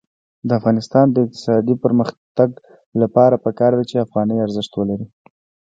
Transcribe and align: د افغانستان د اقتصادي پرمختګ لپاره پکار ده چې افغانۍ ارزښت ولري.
د 0.47 0.49
افغانستان 0.59 1.05
د 1.11 1.15
اقتصادي 1.25 1.75
پرمختګ 1.83 2.49
لپاره 3.01 3.35
پکار 3.45 3.71
ده 3.77 3.83
چې 3.89 4.03
افغانۍ 4.05 4.37
ارزښت 4.41 4.71
ولري. 4.75 5.07